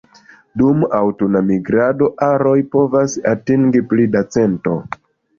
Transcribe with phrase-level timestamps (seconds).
[0.59, 4.75] Dum aŭtuna migrado aroj povas atingi pli da cento.